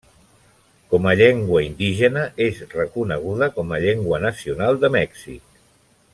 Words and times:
Com 0.93 1.03
a 1.09 1.11
llengua 1.19 1.61
indígena, 1.65 2.23
és 2.47 2.63
reconeguda 2.73 3.51
com 3.59 3.75
a 3.77 3.83
llengua 3.85 4.21
nacional 4.27 4.81
de 4.87 4.93
Mèxic. 4.99 5.63